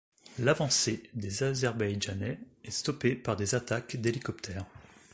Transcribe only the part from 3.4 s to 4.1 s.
attaques